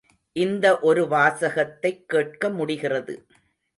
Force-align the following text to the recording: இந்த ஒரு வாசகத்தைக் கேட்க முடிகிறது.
இந்த 0.35 0.79
ஒரு 0.79 1.07
வாசகத்தைக் 1.07 2.09
கேட்க 2.09 2.49
முடிகிறது. 2.49 3.25